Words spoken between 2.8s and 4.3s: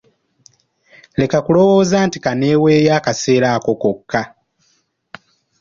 akaseera ako kokka.